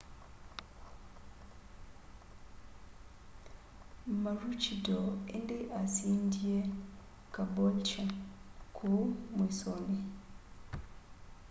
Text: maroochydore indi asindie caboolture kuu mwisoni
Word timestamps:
maroochydore 4.21 5.15
indi 5.37 5.57
asindie 5.81 6.57
caboolture 7.33 8.05
kuu 8.75 9.05
mwisoni 9.35 9.97